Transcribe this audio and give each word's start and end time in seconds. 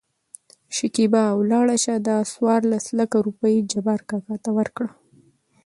شکېبا: 0.77 1.23
ولاړ 1.39 1.67
شه 1.83 1.95
دا 2.07 2.17
څورلس 2.33 2.85
لکه 2.99 3.17
روپۍ 3.25 3.55
جبار 3.71 3.99
کاکا 4.09 4.35
ته 4.43 4.49
ورکړه. 4.57 4.89